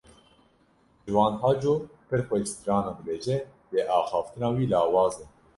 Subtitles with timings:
[1.03, 1.73] Ciwan Haco
[2.09, 3.37] pir xweş stranan dibêje
[3.73, 5.25] lê axaftina wî lawaz e.